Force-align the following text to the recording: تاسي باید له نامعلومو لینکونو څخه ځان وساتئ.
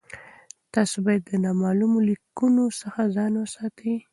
تاسي 0.73 0.97
باید 1.05 1.23
له 1.31 1.37
نامعلومو 1.45 1.97
لینکونو 2.07 2.63
څخه 2.81 3.01
ځان 3.15 3.33
وساتئ. 3.37 3.93